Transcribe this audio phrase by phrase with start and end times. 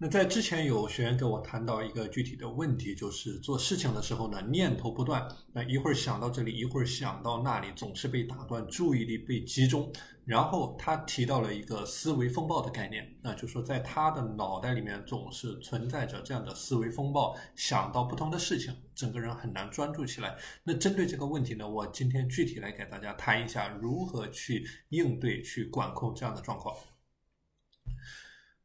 [0.00, 9.92] 那在之前有学员跟我谈到一个具体的问题，就是做事情的时候呢，念头不断，那一会儿想到这里，一会儿想到那里，总是被打断，注意力被集中。
[10.24, 20.36] 然后他提到了一个思维风暴的概念，那就说在他的脑袋里面总是存在着这样的思维风暴，想到不同的事情，整个人很难专注起来。
[20.62, 26.76] 那针对这个问题呢，我今天具体来给大家谈一下如何去应对、去管控这样的状况。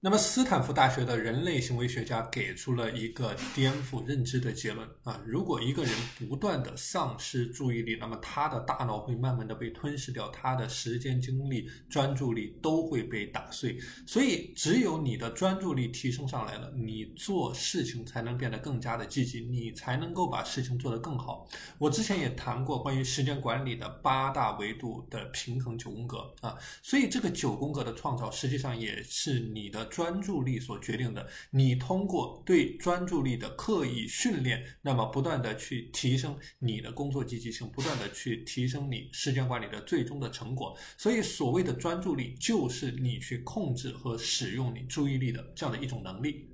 [0.00, 5.20] 那么，斯坦福大学的人类行为学家给出了一个颠覆认知的结论啊！
[5.26, 13.76] 如果一个人不断的丧失注意力，那么他的大脑会慢慢的被吞噬掉，他的时间、精力、专注力都会被打碎。
[14.06, 21.44] 所以，只有你的专注力提升上来了，你做事情才能变得更加的积极，你才能够把事情做得更好。
[21.76, 29.87] 我之前也谈过关于时间管理的八大维度的平衡九宫格啊，所以这个九宫格的创造实际上也是你的。
[29.88, 40.76] 专注力所决定的，你通过对专注力的刻意训练，那么不断的去提升你的工作积极性，不断的去提升你时间管理的最终的成果。
[40.96, 46.48] 所以，所谓的专注力，就是你去控制和使用你注意力的这样的一种能力。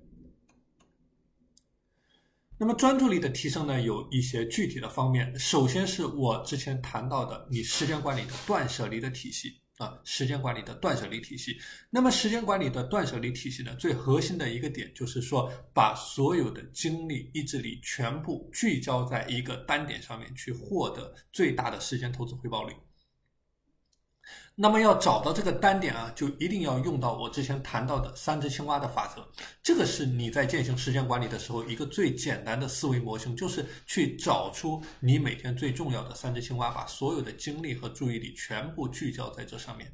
[2.56, 5.36] 那么，专注力的提升呢，有一些具体的方面。
[5.38, 9.63] 首先是我之前谈到的，你时间管理的断舍离的体系。
[9.78, 11.58] 啊，时间管理的断舍离体系。
[11.90, 22.74] 那么，时间管理的断舍离体系呢，最核心的一个点就是说，把所有的精力、意志力全部聚焦在一个单点上面，去获得最大的时间投资回报率。
[24.56, 29.26] 那么要找到这个单点啊，就一定要用到我之前谈到的三只青蛙的法则。
[29.60, 39.92] 这个是你在践行时间管理的时候一个最简单的思维模型，就是去找出你每天最重要的三只青蛙，把所有的精力和注意力全部聚焦在这上面。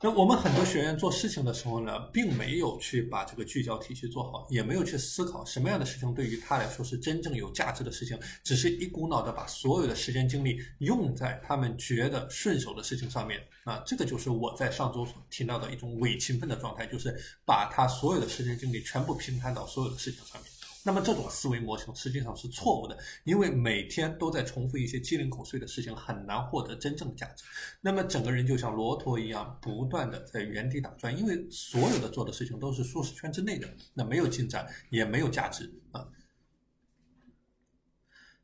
[0.00, 17.12] 那我们很多学员做事情的时候呢，并没有去把这个聚焦体系做好，也没有去思考什么样的事情对于他来说是真正有价值的事情，只是一股脑的把所有的时间精力用在他们觉得顺手的事情上面啊，这个就是我在上周所提到的一种伪勤奋的状态，就是
[17.44, 20.57] 把他所有的时间精力全部平摊到所有的事情上面。
[20.88, 27.44] 那么这种思维模型实际上是错误的，因为每天都在重复一些鸡零狗碎的事情，很难获得真正的价值。
[27.82, 36.08] 那么整个人就像骆驼一样，不断的在原地打转，因为所有的做的事情都是舒适圈之内的，那没有进展，也没有价值啊。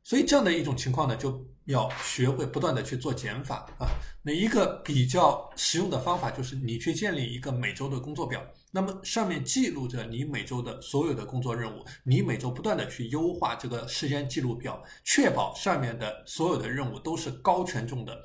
[0.02, 3.86] 所以这样的一种情况呢，就要学会不断的去做减法啊。
[4.22, 18.18] 那一个比较实用的方法就是你去建立一个每周的工作表，那么上面记录着你每周的所有的工作任务，你每周不断的去优化这个时间记录表，确保上面的所有的任务都是高权重的、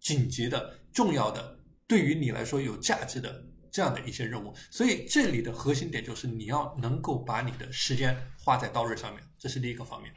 [0.00, 4.54] 紧急的、重要的，对于你来说有价值的这样的一些任务。
[4.70, 10.10] 所以这里的核心点就是你要能够把你的时间花在刀刃上面，这是第一个方面。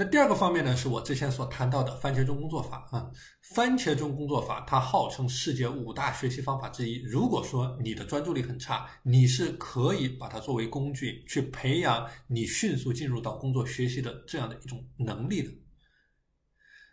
[0.00, 3.10] 那第二个方面呢，是我之前所谈到的番茄钟工作法啊。
[3.52, 7.02] 番茄钟工作法它号称世界五大学习方法之一。
[7.02, 15.50] 如果说你的专注力很差，你是可以把它作为工具去培养你迅速进入到工作学习的这样的一种能力的。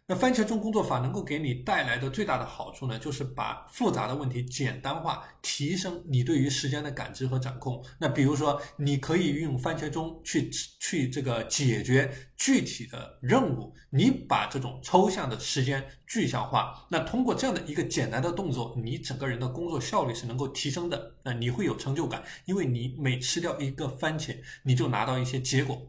[0.07, 7.83] 那番茄钟工作法能够给你带来的最大的好处呢，就是把复杂的问题简单化，提升你对于时间的感知和掌控。
[7.97, 10.47] 那比如说，你可以运用番茄钟去
[10.79, 16.85] 去这个解决具体的任务，你把这种抽象的时间具象化。
[16.91, 21.15] 那通过这样的一个简单的动作，你整个人的工作效率是能够提升的。
[21.23, 25.81] 那你会有成就感，因为你每吃掉一个番茄，你就拿到一些结果。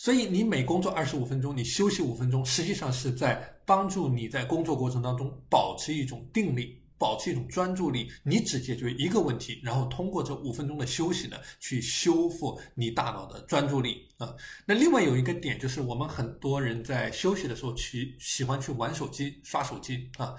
[0.00, 8.10] 所以你每工作二十五分钟，你休息五分钟，实际上是在帮助你在工作过程当中保持一种定力，保持一种专注力。
[8.22, 14.34] 你只解决一个问题，然后通过这五分钟的休息呢，去修复你大脑的专注力啊。
[14.64, 20.34] 那另外有一个点就是，我们很多人在休息的时候去喜欢去玩手机、刷手机啊，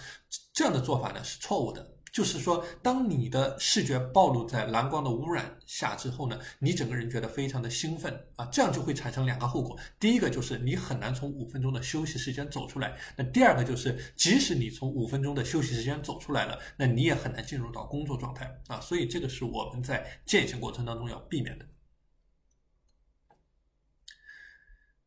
[0.51, 1.87] 这样的做法呢是错误的。
[2.11, 9.79] 就是说，当你的视觉暴露在蓝光的污染下之后呢，你整个人觉得非常的兴奋啊，这样就会产生两个后果。
[9.97, 18.81] 第一个就是你很难从五分钟的休息时间走出来，那第二个就是，即使你从五分钟的休息时间走出来了，那你也很难进入到工作状态啊。
[18.81, 21.65] 所以这个是我们在践行过程当中要避免的。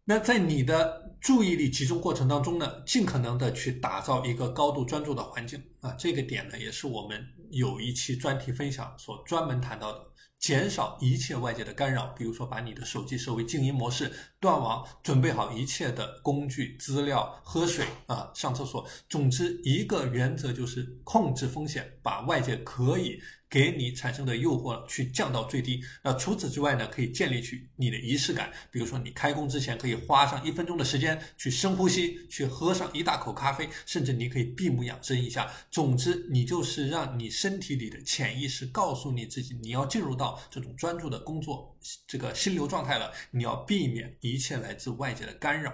[0.07, 10.05] 那在你的注意力集中过程当中呢，尽可能的去打造一个高度专注的环境啊，这个点呢也是我们有一期专题分享所专门谈到的。
[10.45, 18.87] 减少一切外界的干扰，比如说把你的手机设为静音模式，断网，准备好一切的工具、资料、喝水啊，上厕所。
[19.09, 23.19] 总之，一个原则就是控制风险，把外界可以。
[23.51, 25.81] 给你产生的诱惑去降到最低。
[26.03, 28.51] 那除此之外呢，可以建立起你的仪式感。
[28.69, 35.49] 比如说，你开工之前可以花上一分钟的时间去深呼吸，去喝上一大口咖啡，甚至你可以闭目养神一下。
[35.71, 41.77] 总之，你就是让你身体里的潜意识告诉你自己，你要进入到这种专注的工作
[42.07, 43.13] 这个心流状态了。
[43.31, 45.73] 你要避免一切来自外界的干扰。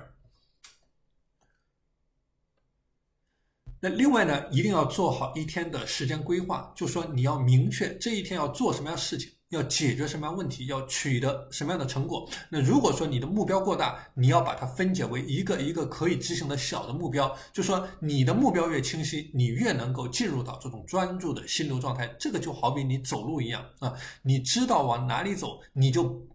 [3.82, 12.28] 那另外呢，一定要做好一天的时间规划，就说你要明确这一天要做什么样的事情，要解决什么样问题，要取得什么样的成果。
[12.48, 22.06] 那如果说你的目标过大，你要把它分解为一个一个可以执行的小的目标，就说你的目标越清晰，你越能够进入到这种专注的心流状态。
[22.18, 23.92] 这个就好比你走路一样啊，
[24.22, 26.26] 你知道往哪里走，你就。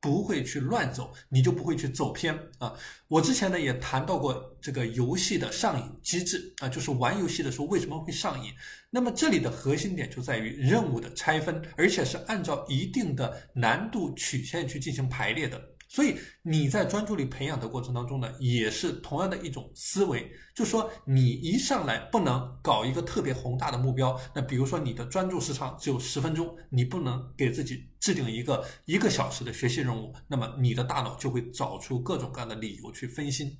[0.00, 2.72] 不会去乱走，你就不会去走偏啊！
[3.06, 8.52] 我之前呢也谈到过这个游戏的上瘾机制啊，就是玩游戏的时候为什么会上瘾？
[8.88, 15.60] 那么这里的核心点就在于任务的拆分，而且是按照一定的难度曲线去进行排列的。
[15.92, 24.16] 所以你在专注力培养的过程当中呢，也是同样的一种思维，就说你一上来不能搞一个特别宏大的目标。
[24.32, 33.58] 那比如说你的专注时长只有十分钟，你不能给自己制定一个一个小时的学习任务，那么你的大脑就会找出各种各样的理由去分心。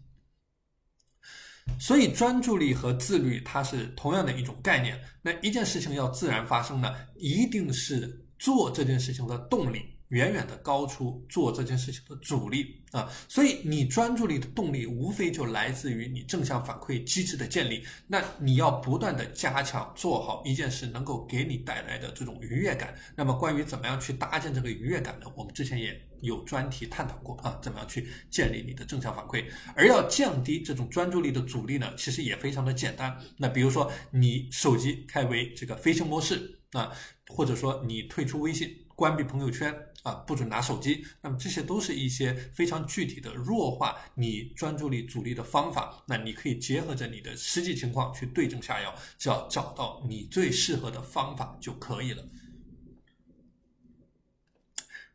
[1.81, 5.03] 所以专注力和自律它是同样的一种概念。
[5.23, 9.97] 那一件事情要自然发生呢，一定是做这件事情的动力。
[10.11, 17.85] 远远的高出做这件事情的阻力啊，所以你专注力的动力无非就来自于你正向反馈机制的建立。
[18.09, 22.95] 那你要不断的加强做好一件事能够给你带来的这种愉悦感。
[23.17, 25.27] 那么关于怎么样去搭建这个愉悦感呢？
[25.37, 29.45] 我们之前也有专题探讨过啊，怎么样去建立你的正向反馈？
[29.77, 33.17] 而要降低这种专注力的阻力呢，其实也非常的简单。
[33.37, 36.91] 那比如说你手机开为这个飞行模式啊，
[37.29, 38.80] 或者说你退出微信。
[39.01, 41.03] 关闭朋友圈啊，不准拿手机。
[41.23, 46.05] 那么这些都是一些非常具体的弱化你专注力阻力的方法。
[46.07, 52.23] 那你可以结合着你的实际情况去对症下药，只要找到你最适合的方法就可以了。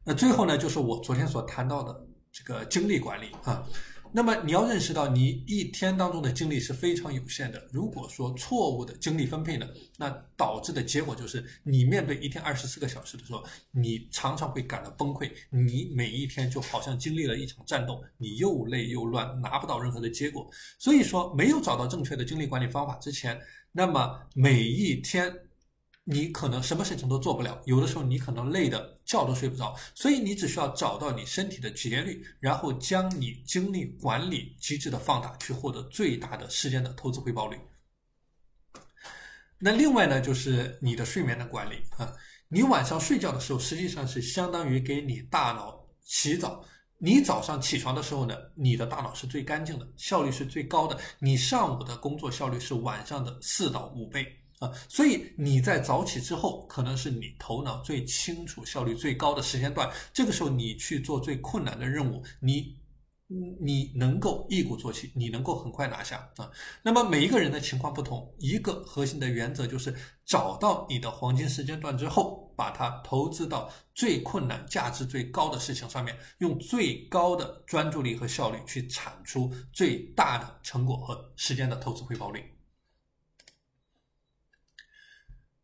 [0.03, 3.63] 那最后呢，就是我昨天所谈到的这个精力管理啊。
[4.15, 7.61] 那么你要认识到，你一天当中的精力是非常有限的。
[7.69, 9.67] 如果说错误的精力分配呢，
[9.97, 15.29] 那导致的结果就是，你面对一天二十四个小时的时候，你常常会感到崩溃。
[15.49, 20.49] 你每一天就好像经历了一场战斗，你又累又乱，拿不到任何的结果。
[20.79, 23.37] 所以说，没有找到正确的精力管理方法之前，
[23.73, 25.29] 那么每一天。
[26.07, 37.57] 你可能什么事情都做不了，有的时候你可能累的觉都睡不着，所以你只需要找到你身体的节律，然后将你精力管理机制的放大，去获得最大的时间的投资回报率。
[39.57, 42.13] 那另外呢，就是你的睡眠的管理啊，
[42.49, 46.63] 你晚上睡觉的时候，实际上是相当于给你大脑洗澡。
[46.99, 54.44] 你早上起床的时候呢，你的大脑是最干净的，效率是最高的，你上午的工作效率是晚上的四到五倍。
[54.59, 59.91] 啊，所以你在早起之后，可能是你头脑最清楚、效率最高的时间段。
[60.13, 62.77] 这个时候，你去做最困难的任务，你
[63.59, 66.49] 你能够一鼓作气，你能够很快拿下啊。
[66.83, 69.93] 那么每一个人的情况不同，一个核心的原则就是
[70.25, 82.54] 找到你的黄金时间段之后，把它投资到最困难、价值最高的事情上面，用最高的专注力和效率去产出最大的成果和时间的投资回报率。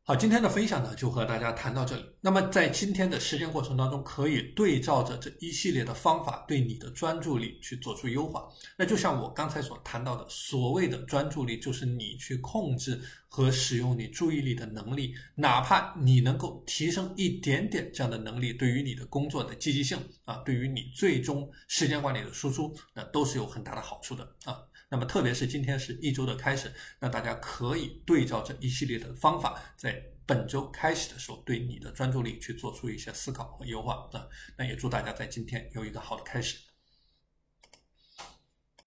[0.03, 2.03] 好，今天的分享呢，就和大家谈到这里。
[2.22, 8.48] 那么，在今天的实践过程当中，可以对照着这一系列的方法，对你的专注力去做出优化。
[8.79, 15.13] 那就像我刚才所谈到的，所谓的专注力，就是你去控制和使用你注意力的能力。
[15.36, 24.58] 哪怕你能够提升一点点这样的能力，对于你的工作的积极性啊，对于你最终时间管理的输出，那都是有很大的好处的啊。
[24.91, 26.69] 那么，特别是今天是一周的开始，
[27.00, 34.27] 那大家可以对照这一系列的方法，在本周开始的时候，对你的专注力去做出一些思考和优化啊。
[34.57, 36.71] 那也祝大家在今天有一个好的开始。